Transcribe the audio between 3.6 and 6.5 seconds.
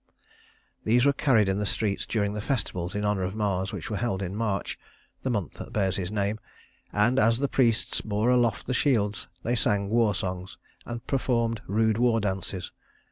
which were held in March the month that bears his name;